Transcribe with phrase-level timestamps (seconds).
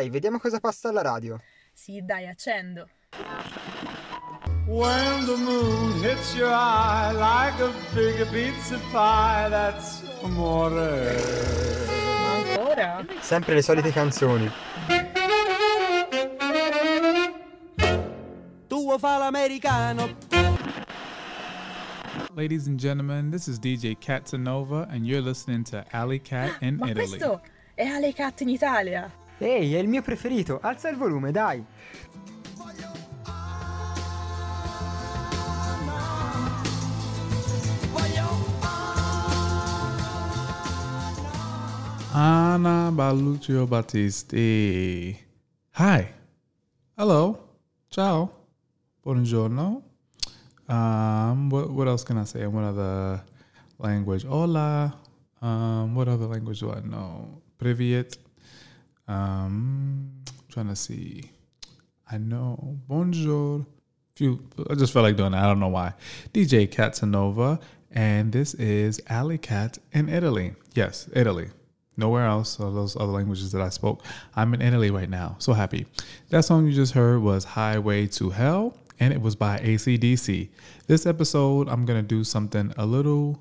[0.00, 1.38] Dai, vediamo cosa passa alla radio.
[1.74, 2.88] Sì, dai, accendo.
[4.66, 11.20] When the moon hits your eye like a big pizza pie, that's amore.
[11.86, 13.04] Ma ancora?
[13.20, 14.50] Sempre le solite canzoni.
[18.68, 20.16] Tu fa l'americano.
[22.34, 26.86] Ladies and gentlemen, this is DJ Catanova, and you're listening to Alley Cat in Ma
[26.88, 27.06] Italy.
[27.06, 27.42] questo
[27.74, 29.10] è Ale Cat in Italia.
[29.42, 30.58] Ehi, è il mio preferito.
[30.60, 31.64] Alza il volume, dai.
[42.12, 45.16] Ana Baluccio Battisti.
[45.78, 46.06] Hi.
[46.96, 47.56] Hello.
[47.88, 48.30] Ciao.
[49.00, 49.82] Buongiorno.
[50.68, 52.44] Um, what, what else can I say?
[52.44, 53.24] What other
[53.78, 54.26] language?
[54.26, 54.94] Hola.
[55.40, 57.40] Um, what other language do I know?
[57.56, 58.18] Privyet.
[59.10, 61.32] Um, trying to see.
[62.10, 62.78] I know.
[62.86, 63.66] Bonjour.
[64.14, 64.40] Few.
[64.70, 65.42] I just felt like doing that.
[65.42, 65.94] I don't know why.
[66.32, 67.60] DJ Catanova,
[67.90, 70.54] and this is Alley Cat in Italy.
[70.74, 71.50] Yes, Italy.
[71.96, 74.04] Nowhere else of those other languages that I spoke.
[74.36, 75.34] I'm in Italy right now.
[75.40, 75.86] So happy.
[76.28, 80.50] That song you just heard was Highway to Hell, and it was by AC/DC.
[80.86, 83.40] This episode, I'm going to do something a little,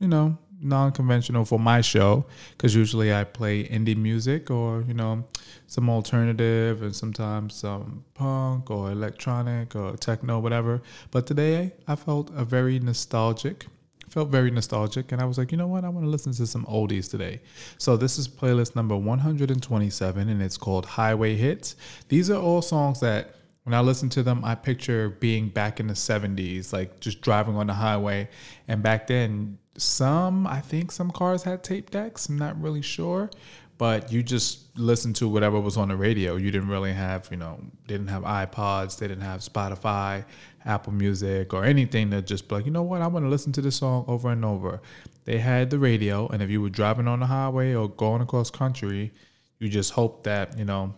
[0.00, 4.94] you know, non conventional for my show because usually I play indie music or, you
[4.94, 5.24] know,
[5.66, 10.82] some alternative and sometimes some punk or electronic or techno, whatever.
[11.10, 13.66] But today I felt a very nostalgic
[14.08, 15.84] felt very nostalgic and I was like, you know what?
[15.84, 17.40] I want to listen to some oldies today.
[17.76, 21.76] So this is playlist number 127 and it's called Highway Hits.
[22.08, 23.34] These are all songs that
[23.64, 27.56] when I listen to them, I picture being back in the 70s, like just driving
[27.56, 28.30] on the highway.
[28.66, 32.28] And back then, some, I think some cars had tape decks.
[32.28, 33.30] I'm not really sure.
[33.78, 36.34] But you just listened to whatever was on the radio.
[36.34, 40.24] You didn't really have, you know, didn't have iPods, they didn't have Spotify,
[40.64, 43.60] Apple Music, or anything that just like, you know what, I want to listen to
[43.60, 44.82] this song over and over.
[45.26, 48.50] They had the radio, and if you were driving on the highway or going across
[48.50, 49.12] country,
[49.60, 50.92] you just hope that, you know,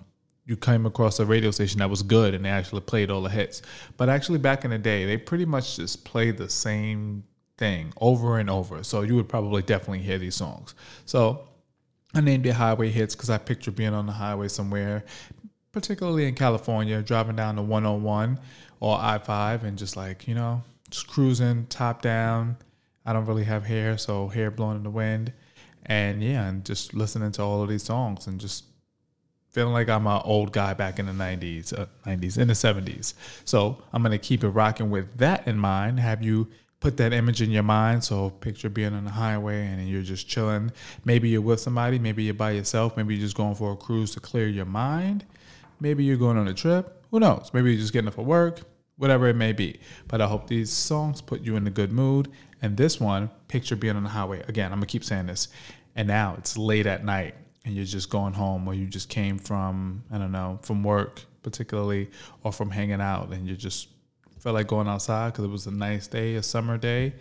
[0.47, 3.29] you came across a radio station that was good and they actually played all the
[3.29, 3.61] hits.
[3.99, 7.25] But actually, back in the day, they pretty much just played the same
[7.60, 8.82] thing over and over.
[8.82, 10.74] So you would probably definitely hear these songs.
[11.04, 11.46] So
[12.14, 15.04] I named it Highway Hits because I picture being on the highway somewhere,
[15.70, 18.40] particularly in California, driving down the 101
[18.80, 22.56] or I 5 and just like, you know, just cruising top down.
[23.04, 25.32] I don't really have hair, so hair blowing in the wind.
[25.84, 28.64] And yeah, and just listening to all of these songs and just
[29.50, 33.14] feeling like I'm an old guy back in the 90s, uh, 90s, in the 70s.
[33.44, 36.00] So I'm going to keep it rocking with that in mind.
[36.00, 36.48] Have you
[36.81, 38.05] put that image in your mind?
[38.05, 40.73] So picture being on the highway and you're just chilling.
[41.05, 44.12] Maybe you're with somebody, maybe you're by yourself, maybe you're just going for a cruise
[44.15, 45.25] to clear your mind.
[45.79, 47.05] Maybe you're going on a trip.
[47.11, 47.50] Who knows?
[47.53, 48.61] Maybe you're just getting up for work,
[48.97, 49.81] whatever it may be.
[50.09, 52.31] But I hope these songs put you in a good mood.
[52.62, 54.44] And this one, picture being on the highway.
[54.47, 55.49] Again, I'm to keep saying this.
[55.97, 57.35] And now it's late at night
[57.65, 61.23] and you're just going home or you just came from i don't know from work
[61.43, 62.11] particularly
[62.43, 63.88] or from hanging out and you're just
[64.40, 67.14] felt like going outside because it was a nice day a summer day.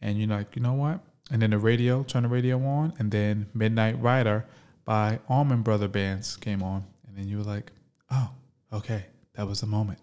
[0.00, 1.00] And you're like you know what?
[1.30, 4.46] And then the radio turn the radio on and then midnight rider
[4.84, 6.84] by Allman brother bands came on.
[7.08, 7.72] And then you were like
[8.10, 8.30] oh
[8.72, 9.98] okay that was the moment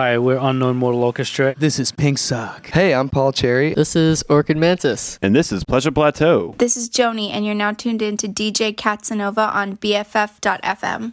[0.00, 1.54] Hi, we're Unknown Mortal Orchestra.
[1.58, 2.68] This is Pink Sock.
[2.68, 3.74] Hey, I'm Paul Cherry.
[3.74, 5.18] This is Orchid Mantis.
[5.20, 6.54] And this is Pleasure Plateau.
[6.56, 11.12] This is Joni, and you're now tuned in to DJ Katsanova on BFF.fm.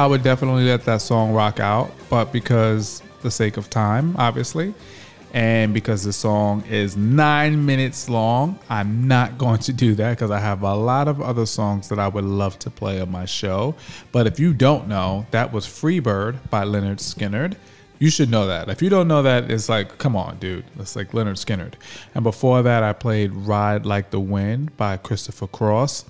[0.00, 4.72] I would definitely let that song rock out, but because the sake of time, obviously,
[5.34, 10.30] and because the song is nine minutes long, I'm not going to do that because
[10.30, 13.26] I have a lot of other songs that I would love to play on my
[13.26, 13.74] show.
[14.10, 17.56] But if you don't know, that was Freebird by Lynyrd Skynyrd.
[17.98, 18.70] You should know that.
[18.70, 20.64] If you don't know that, it's like, come on, dude.
[20.78, 21.74] It's like Lynyrd Skynyrd.
[22.14, 26.06] And before that, I played Ride Like the Wind by Christopher Cross.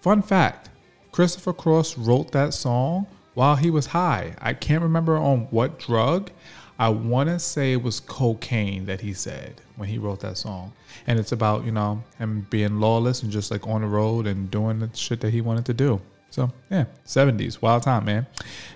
[0.00, 0.70] Fun fact
[1.12, 4.34] Christopher Cross wrote that song while he was high.
[4.40, 6.30] I can't remember on what drug.
[6.78, 10.72] I want to say it was cocaine that he said when he wrote that song.
[11.06, 14.50] And it's about, you know, him being lawless and just like on the road and
[14.50, 16.00] doing the shit that he wanted to do.
[16.30, 18.26] So, yeah, 70s, wild time, man.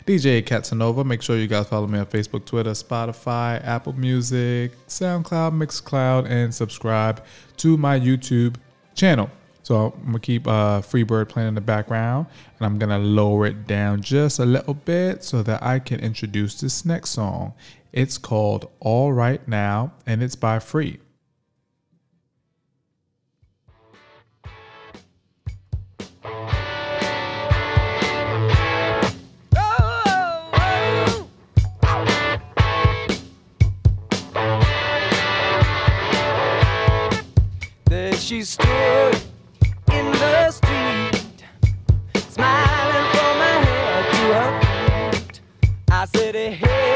[0.06, 1.06] DJ Katsanova.
[1.06, 6.54] Make sure you guys follow me on Facebook, Twitter, Spotify, Apple Music, SoundCloud, Mixcloud, and
[6.54, 7.24] subscribe
[7.56, 8.56] to my YouTube
[8.94, 9.30] channel.
[9.66, 12.26] So I'm gonna keep uh, Freebird playing in the background,
[12.56, 16.60] and I'm gonna lower it down just a little bit so that I can introduce
[16.60, 17.52] this next song.
[17.92, 21.00] It's called All Right Now, and it's by Free.
[38.18, 39.15] She stood
[46.26, 46.95] I said,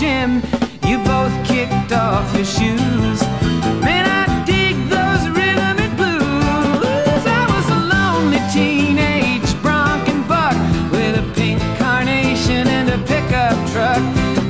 [0.00, 0.42] gym.
[0.88, 3.20] You both kicked off your shoes.
[3.84, 7.22] Man, I dig those rhythm and blues.
[7.26, 10.56] I was a lonely teenage bronc and buck
[10.90, 14.02] with a pink carnation and a pickup truck.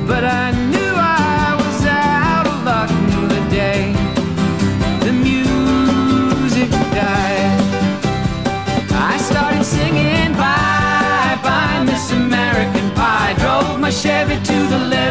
[0.07, 2.89] But I knew I was out of luck
[3.33, 3.91] the day
[5.03, 7.59] the music died.
[8.93, 13.35] I started singing bye bye Miss American Pie.
[13.37, 15.10] Drove my Chevy to the levee,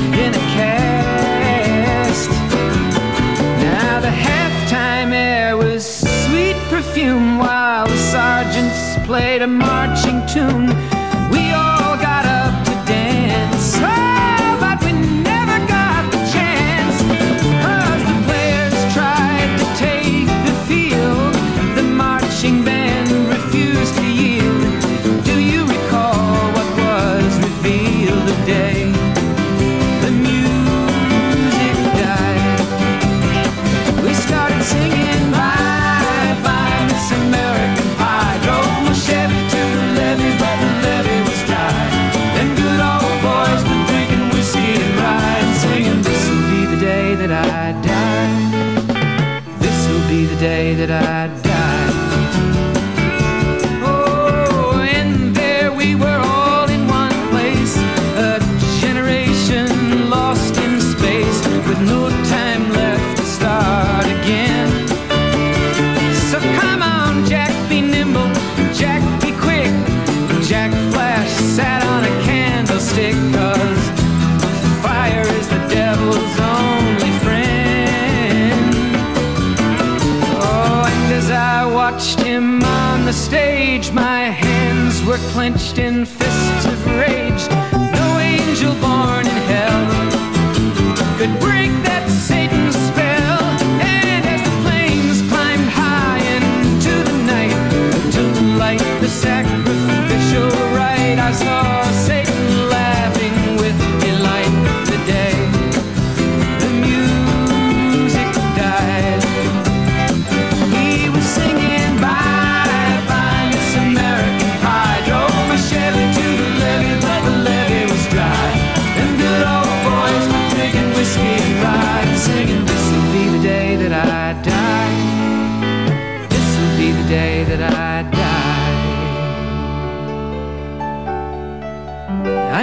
[7.17, 10.90] while the sergeants played a marching tune.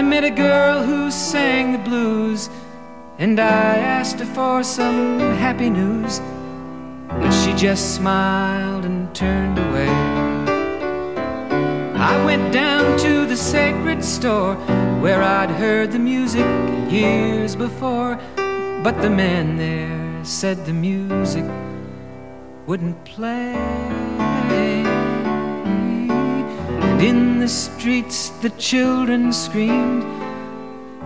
[0.08, 2.48] Met a girl who sang the blues,
[3.18, 6.20] and I asked her for some happy news.
[7.08, 9.88] But she just smiled and turned away.
[11.94, 14.54] I went down to the sacred store
[15.02, 16.46] where I'd heard the music
[16.90, 18.18] years before.
[18.82, 21.44] But the man there said the music
[22.66, 23.97] wouldn't play.
[26.98, 30.02] And in the streets the children screamed,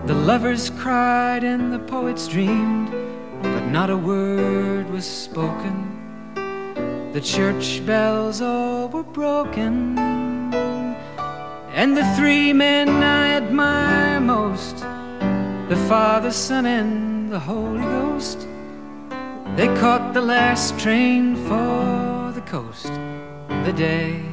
[0.07, 2.89] the lovers cried, and the poets dreamed.
[3.43, 5.75] But not a word was spoken.
[7.13, 9.99] The church bells all were broken.
[11.75, 14.77] And the three men I admire most
[15.69, 18.47] the Father, Son, and the Holy Ghost
[19.55, 22.91] they caught the last train for the coast
[23.65, 24.32] the day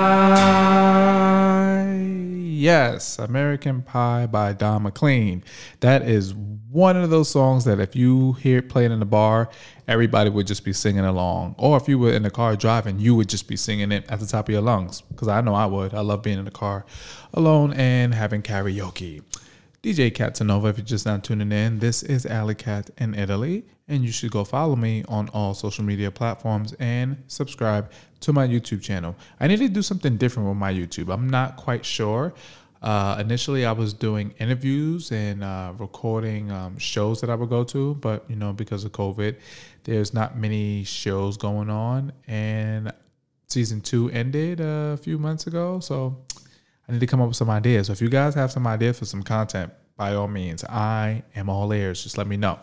[2.81, 5.43] Yes, American Pie by Don McLean.
[5.81, 9.51] That is one of those songs that if you hear it playing in the bar,
[9.87, 11.53] everybody would just be singing along.
[11.59, 14.19] Or if you were in the car driving, you would just be singing it at
[14.19, 15.01] the top of your lungs.
[15.01, 15.93] Because I know I would.
[15.93, 16.83] I love being in the car
[17.35, 19.21] alone and having karaoke.
[19.83, 24.03] DJ Catanova, if you're just now tuning in, this is Alley Cat in Italy, and
[24.03, 28.81] you should go follow me on all social media platforms and subscribe to my YouTube
[28.81, 29.15] channel.
[29.39, 31.11] I need to do something different with my YouTube.
[31.11, 32.33] I'm not quite sure.
[32.81, 37.63] Uh, initially, I was doing interviews and uh, recording um, shows that I would go
[37.65, 39.35] to, but you know, because of COVID,
[39.83, 42.91] there's not many shows going on, and
[43.47, 46.17] season two ended a few months ago, so
[46.89, 47.87] I need to come up with some ideas.
[47.87, 51.49] So if you guys have some ideas for some content, by all means, I am
[51.49, 52.01] all ears.
[52.01, 52.57] Just let me know.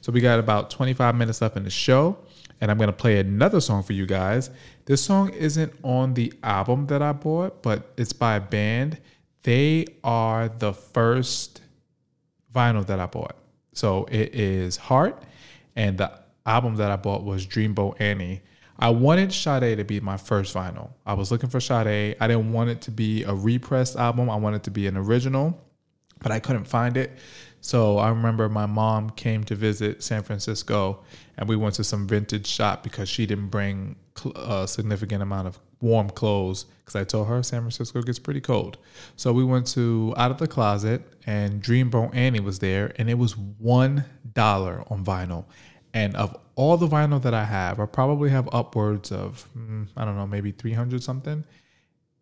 [0.00, 2.18] So we got about 25 minutes left in the show,
[2.60, 4.50] and I'm gonna play another song for you guys.
[4.84, 8.98] This song isn't on the album that I bought, but it's by a band.
[9.46, 11.62] They are the first
[12.52, 13.36] vinyl that I bought.
[13.74, 15.22] So it is Heart,
[15.76, 16.10] and the
[16.44, 18.42] album that I bought was Dreamboat Annie.
[18.76, 20.90] I wanted Sade to be my first vinyl.
[21.06, 22.16] I was looking for Sade.
[22.20, 24.28] I didn't want it to be a repressed album.
[24.28, 25.56] I wanted it to be an original,
[26.20, 27.12] but I couldn't find it.
[27.60, 31.04] So I remember my mom came to visit San Francisco,
[31.38, 33.94] and we went to some vintage shop because she didn't bring
[34.34, 38.78] a significant amount of warm clothes because I told her San Francisco gets pretty cold.
[39.16, 43.18] So we went to Out of the Closet, and Dreamboat Annie was there, and it
[43.18, 44.04] was one
[44.34, 45.46] dollar on vinyl.
[45.92, 50.04] And of all the vinyl that I have, I probably have upwards of mm, I
[50.04, 51.44] don't know, maybe three hundred something.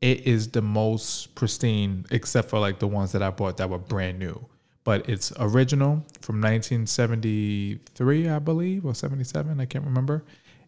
[0.00, 3.78] It is the most pristine, except for like the ones that I bought that were
[3.78, 4.46] brand new.
[4.84, 9.58] But it's original from 1973, I believe, or 77.
[9.58, 10.24] I can't remember.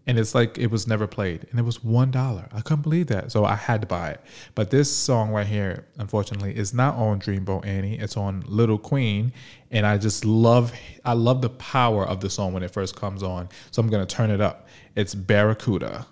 [0.08, 2.48] And it's like it was never played, and it was one dollar.
[2.52, 4.20] I couldn't believe that, so I had to buy it.
[4.54, 7.98] But this song right here, unfortunately, is not on Dreamboat Annie.
[7.98, 9.32] It's on Little Queen,
[9.72, 10.72] and I just love,
[11.04, 13.48] I love the power of the song when it first comes on.
[13.72, 14.68] So I'm gonna turn it up.
[14.94, 16.06] It's Barracuda.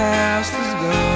[0.00, 1.09] past is gone.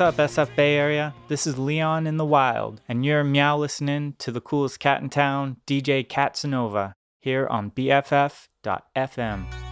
[0.00, 1.14] What's up, SF Bay Area?
[1.28, 5.10] This is Leon in the Wild, and you're meow listening to the coolest cat in
[5.10, 9.69] town, DJ Catsanova, here on BFF.fm.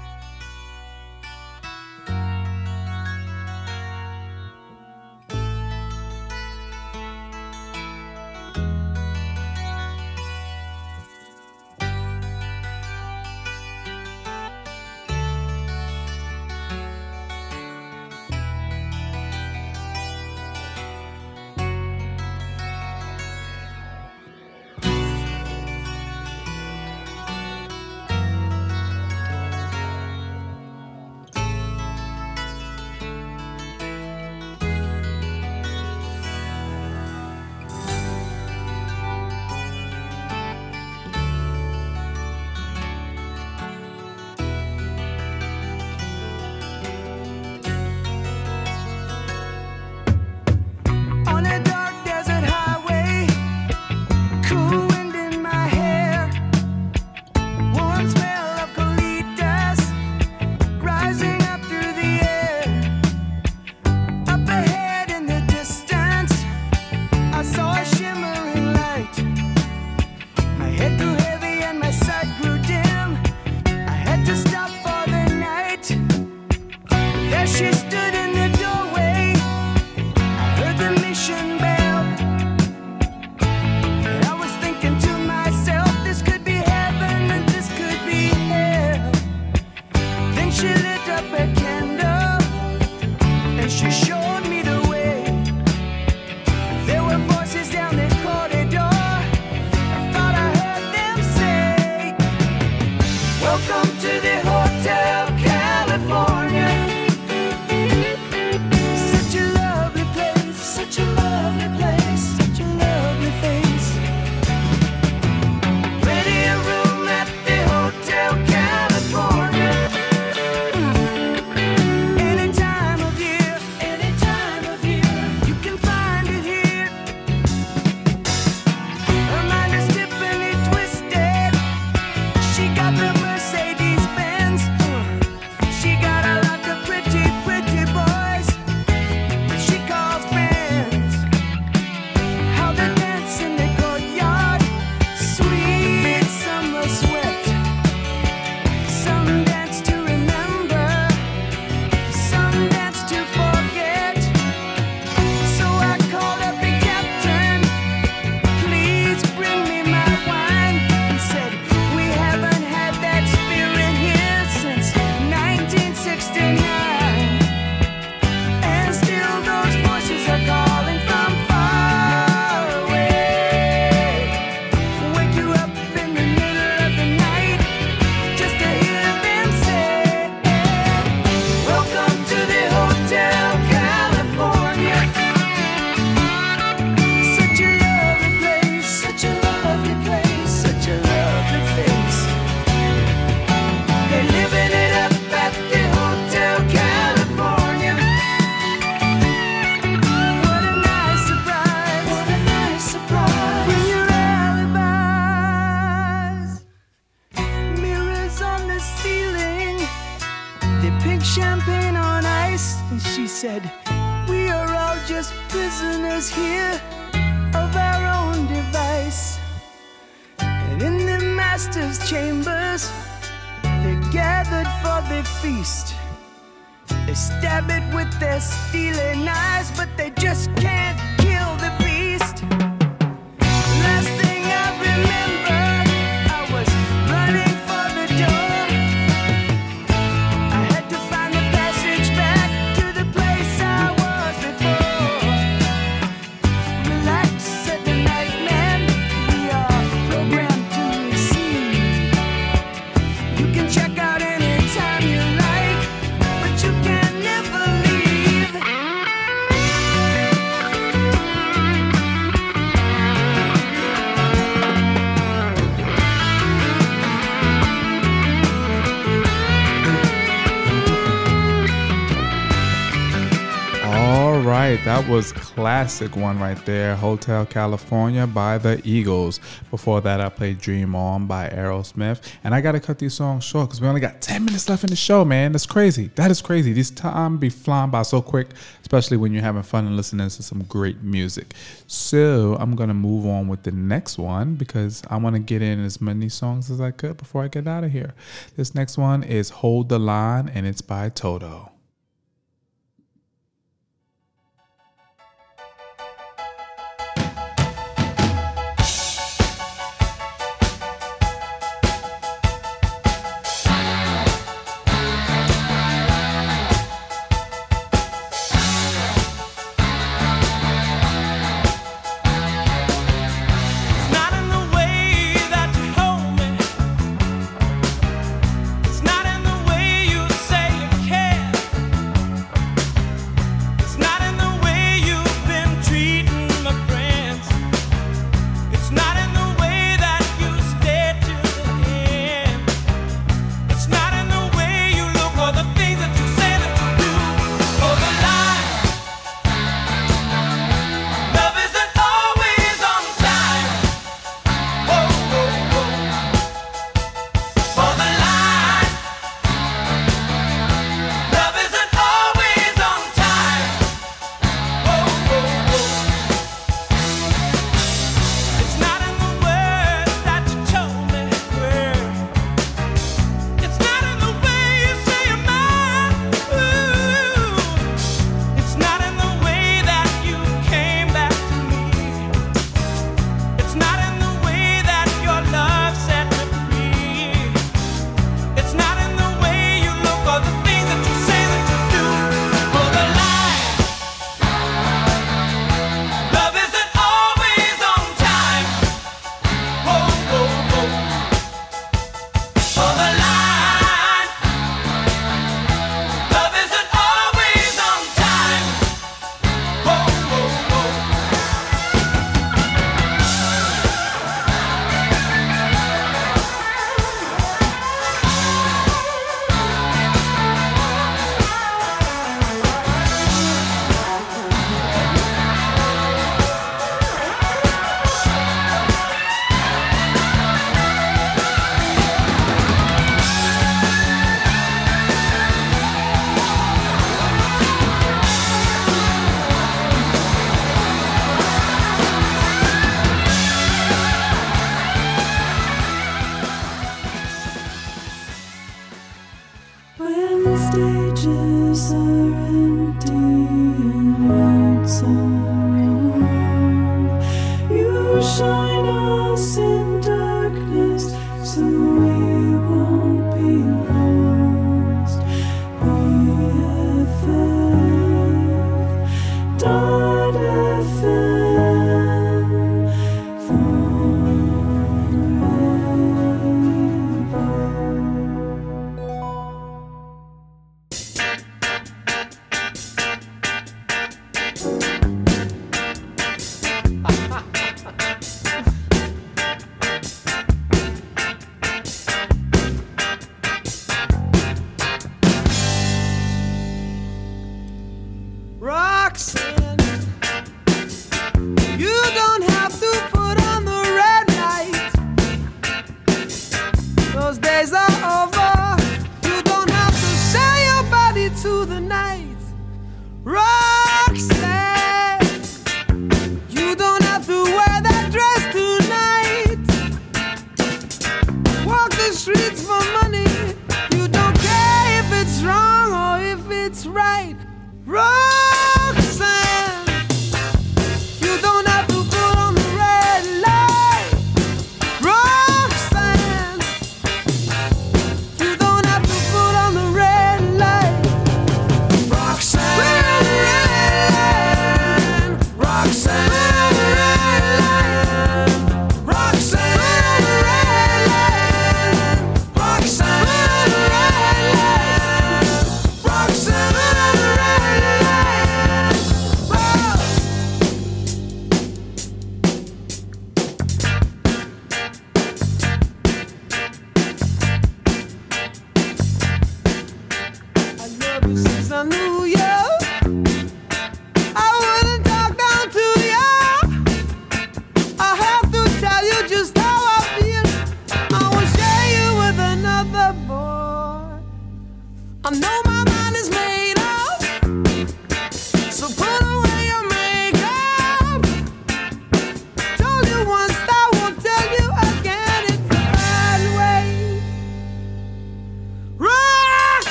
[275.09, 279.41] was classic one right there, Hotel California by the Eagles.
[279.71, 282.21] Before that, I played Dream On by Aerosmith.
[282.45, 284.85] And I got to cut these songs short because we only got 10 minutes left
[284.85, 285.53] in the show, man.
[285.53, 286.11] That's crazy.
[286.17, 286.75] That is crazy.
[286.75, 288.49] This time be flying by so quick,
[288.83, 291.55] especially when you're having fun and listening to some great music.
[291.87, 295.63] So I'm going to move on with the next one because I want to get
[295.63, 298.13] in as many songs as I could before I get out of here.
[298.57, 301.73] This next one is Hold the Line and it's by Toto.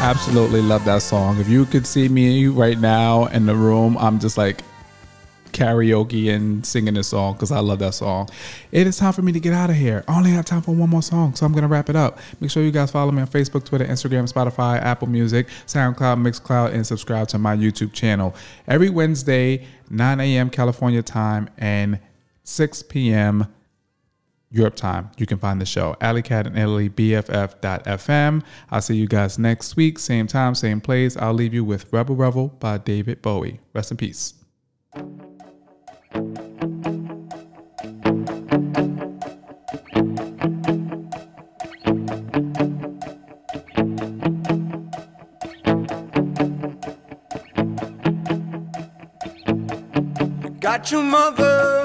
[0.00, 1.38] Absolutely love that song.
[1.38, 4.62] If you could see me right now in the room, I'm just like
[5.52, 8.28] karaoke and singing this song because I love that song.
[8.72, 10.04] It is time for me to get out of here.
[10.06, 12.18] I only have time for one more song, so I'm gonna wrap it up.
[12.40, 16.72] Make sure you guys follow me on Facebook, Twitter, Instagram, Spotify, Apple Music, SoundCloud, Mixcloud,
[16.72, 18.34] and subscribe to my YouTube channel.
[18.68, 20.50] Every Wednesday, 9 a.m.
[20.50, 21.98] California time and
[22.44, 23.46] 6 p.m.
[24.56, 25.10] Europe time.
[25.18, 25.96] You can find the show.
[26.00, 28.42] Alley Cat in Italy, BFF.FM.
[28.70, 31.16] I'll see you guys next week, same time, same place.
[31.16, 33.60] I'll leave you with Rebel Rebel by David Bowie.
[33.74, 34.34] Rest in peace.
[50.60, 51.75] Got your mother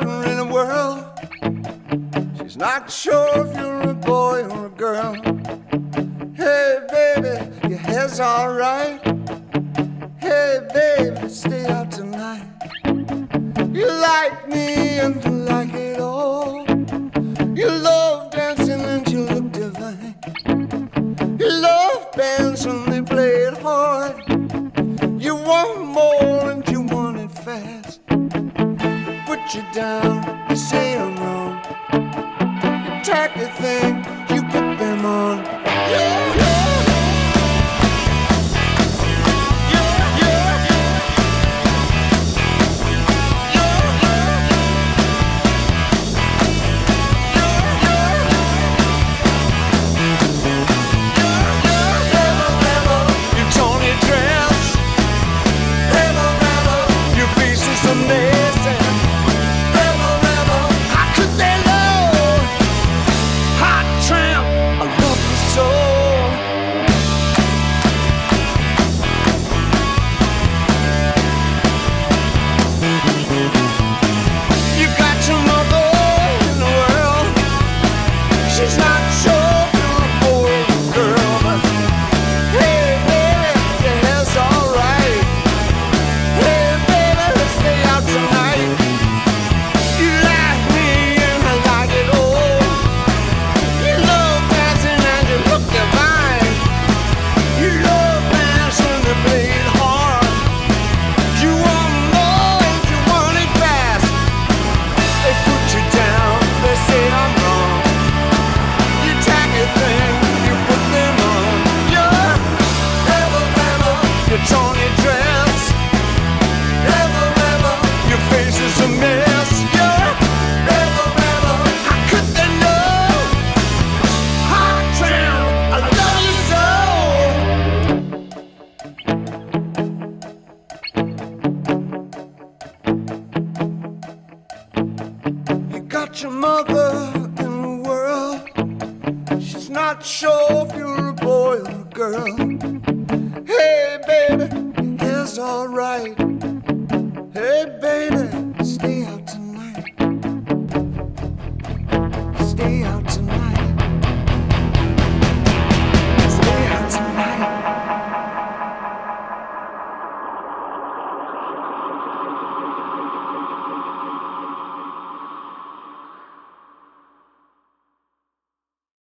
[2.61, 5.15] not sure if you're a boy or a girl.
[6.35, 7.33] Hey, baby,
[7.67, 9.01] your hair's alright.
[10.19, 12.45] Hey, baby, stay out tonight.
[13.73, 16.63] You like me and you like it all.
[17.57, 20.15] You love dancing and you look divine.
[21.39, 24.15] You love bands when they play it hard.
[25.19, 28.01] You want more and you want it fast
[29.25, 31.70] put you down, you say I'm wrong.
[33.01, 33.95] You tacky thing,
[34.29, 35.43] you put them on.
[35.43, 36.50] Yeah,